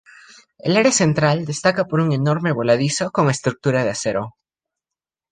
[0.57, 4.35] El área central destaca por un enorme voladizo con estructura de acero.